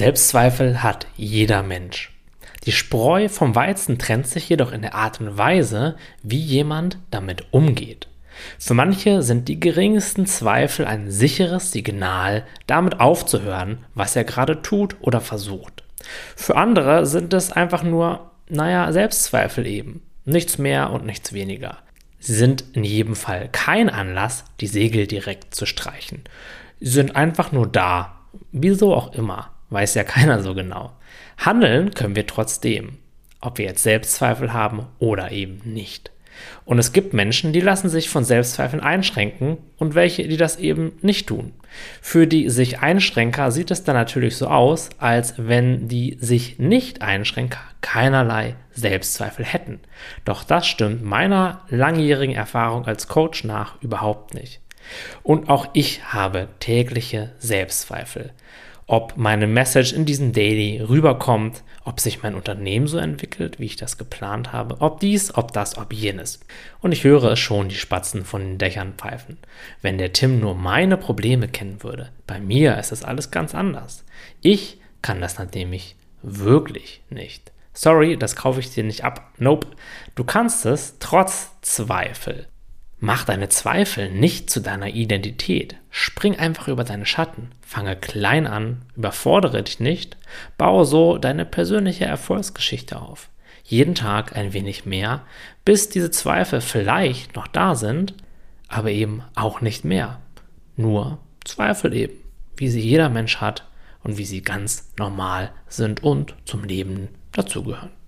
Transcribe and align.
Selbstzweifel 0.00 0.82
hat 0.82 1.06
jeder 1.18 1.62
Mensch. 1.62 2.10
Die 2.64 2.72
Spreu 2.72 3.28
vom 3.28 3.54
Weizen 3.54 3.98
trennt 3.98 4.26
sich 4.26 4.48
jedoch 4.48 4.72
in 4.72 4.80
der 4.80 4.94
Art 4.94 5.20
und 5.20 5.36
Weise, 5.36 5.94
wie 6.22 6.40
jemand 6.40 6.96
damit 7.10 7.52
umgeht. 7.52 8.08
Für 8.58 8.72
manche 8.72 9.20
sind 9.20 9.46
die 9.48 9.60
geringsten 9.60 10.24
Zweifel 10.24 10.86
ein 10.86 11.10
sicheres 11.10 11.72
Signal, 11.72 12.46
damit 12.66 12.98
aufzuhören, 12.98 13.84
was 13.94 14.16
er 14.16 14.24
gerade 14.24 14.62
tut 14.62 14.96
oder 15.02 15.20
versucht. 15.20 15.84
Für 16.34 16.56
andere 16.56 17.04
sind 17.04 17.34
es 17.34 17.52
einfach 17.52 17.82
nur, 17.82 18.30
naja, 18.48 18.90
Selbstzweifel 18.92 19.66
eben. 19.66 20.02
Nichts 20.24 20.56
mehr 20.56 20.92
und 20.92 21.04
nichts 21.04 21.34
weniger. 21.34 21.76
Sie 22.20 22.32
sind 22.32 22.64
in 22.72 22.84
jedem 22.84 23.16
Fall 23.16 23.50
kein 23.52 23.90
Anlass, 23.90 24.46
die 24.60 24.66
Segel 24.66 25.06
direkt 25.06 25.54
zu 25.54 25.66
streichen. 25.66 26.24
Sie 26.80 26.88
sind 26.88 27.16
einfach 27.16 27.52
nur 27.52 27.66
da. 27.66 28.16
Wieso 28.50 28.94
auch 28.94 29.12
immer. 29.12 29.50
Weiß 29.70 29.94
ja 29.94 30.04
keiner 30.04 30.42
so 30.42 30.54
genau. 30.54 30.92
Handeln 31.38 31.92
können 31.94 32.16
wir 32.16 32.26
trotzdem. 32.26 32.98
Ob 33.40 33.56
wir 33.56 33.64
jetzt 33.64 33.82
Selbstzweifel 33.82 34.52
haben 34.52 34.86
oder 34.98 35.32
eben 35.32 35.62
nicht. 35.64 36.10
Und 36.64 36.78
es 36.78 36.92
gibt 36.92 37.14
Menschen, 37.14 37.52
die 37.52 37.60
lassen 37.60 37.88
sich 37.88 38.08
von 38.08 38.24
Selbstzweifeln 38.24 38.82
einschränken 38.82 39.58
und 39.78 39.94
welche, 39.94 40.28
die 40.28 40.36
das 40.36 40.56
eben 40.56 40.92
nicht 41.02 41.26
tun. 41.26 41.52
Für 42.00 42.26
die 42.26 42.50
sich 42.50 42.80
Einschränker 42.80 43.50
sieht 43.50 43.70
es 43.70 43.84
dann 43.84 43.96
natürlich 43.96 44.36
so 44.36 44.46
aus, 44.46 44.90
als 44.98 45.34
wenn 45.36 45.88
die 45.88 46.16
sich 46.20 46.58
nicht 46.58 47.02
Einschränker 47.02 47.60
keinerlei 47.80 48.56
Selbstzweifel 48.72 49.44
hätten. 49.44 49.80
Doch 50.24 50.44
das 50.44 50.66
stimmt 50.66 51.04
meiner 51.04 51.62
langjährigen 51.68 52.34
Erfahrung 52.34 52.86
als 52.86 53.08
Coach 53.08 53.44
nach 53.44 53.80
überhaupt 53.82 54.34
nicht. 54.34 54.60
Und 55.22 55.48
auch 55.48 55.68
ich 55.72 56.12
habe 56.12 56.48
tägliche 56.58 57.32
Selbstzweifel 57.38 58.32
ob 58.90 59.16
meine 59.16 59.46
Message 59.46 59.92
in 59.92 60.04
diesem 60.04 60.32
Daily 60.32 60.80
rüberkommt, 60.80 61.62
ob 61.84 62.00
sich 62.00 62.24
mein 62.24 62.34
Unternehmen 62.34 62.88
so 62.88 62.98
entwickelt, 62.98 63.60
wie 63.60 63.66
ich 63.66 63.76
das 63.76 63.98
geplant 63.98 64.52
habe, 64.52 64.80
ob 64.80 64.98
dies, 64.98 65.32
ob 65.32 65.52
das, 65.52 65.78
ob 65.78 65.92
jenes. 65.92 66.40
Und 66.80 66.90
ich 66.90 67.04
höre 67.04 67.30
es 67.30 67.38
schon 67.38 67.68
die 67.68 67.76
Spatzen 67.76 68.24
von 68.24 68.42
den 68.42 68.58
Dächern 68.58 68.94
pfeifen. 68.96 69.38
Wenn 69.80 69.96
der 69.96 70.12
Tim 70.12 70.40
nur 70.40 70.56
meine 70.56 70.96
Probleme 70.96 71.46
kennen 71.46 71.84
würde, 71.84 72.08
bei 72.26 72.40
mir 72.40 72.78
ist 72.78 72.90
das 72.90 73.04
alles 73.04 73.30
ganz 73.30 73.54
anders. 73.54 74.04
Ich 74.40 74.80
kann 75.02 75.20
das 75.20 75.38
nämlich 75.38 75.94
wirklich 76.22 77.02
nicht. 77.10 77.52
Sorry, 77.72 78.16
das 78.16 78.34
kaufe 78.34 78.58
ich 78.58 78.74
dir 78.74 78.82
nicht 78.82 79.04
ab. 79.04 79.30
Nope. 79.38 79.68
Du 80.16 80.24
kannst 80.24 80.66
es 80.66 80.96
trotz 80.98 81.52
Zweifel. 81.62 82.49
Mach 83.02 83.24
deine 83.24 83.48
Zweifel 83.48 84.10
nicht 84.10 84.50
zu 84.50 84.60
deiner 84.60 84.88
Identität. 84.88 85.76
Spring 85.88 86.38
einfach 86.38 86.68
über 86.68 86.84
deine 86.84 87.06
Schatten. 87.06 87.50
Fange 87.62 87.96
klein 87.96 88.46
an, 88.46 88.82
überfordere 88.94 89.62
dich 89.62 89.80
nicht, 89.80 90.18
baue 90.58 90.84
so 90.84 91.16
deine 91.16 91.46
persönliche 91.46 92.04
Erfolgsgeschichte 92.04 93.00
auf. 93.00 93.30
Jeden 93.64 93.94
Tag 93.94 94.36
ein 94.36 94.52
wenig 94.52 94.84
mehr, 94.84 95.22
bis 95.64 95.88
diese 95.88 96.10
Zweifel 96.10 96.60
vielleicht 96.60 97.36
noch 97.36 97.46
da 97.46 97.74
sind, 97.74 98.14
aber 98.68 98.90
eben 98.90 99.22
auch 99.34 99.62
nicht 99.62 99.82
mehr. 99.82 100.20
Nur 100.76 101.18
Zweifel 101.44 101.94
eben, 101.94 102.14
wie 102.56 102.68
sie 102.68 102.80
jeder 102.80 103.08
Mensch 103.08 103.38
hat 103.38 103.66
und 104.02 104.18
wie 104.18 104.26
sie 104.26 104.42
ganz 104.42 104.92
normal 104.98 105.52
sind 105.68 106.02
und 106.02 106.34
zum 106.44 106.64
Leben 106.64 107.08
dazugehören. 107.32 107.99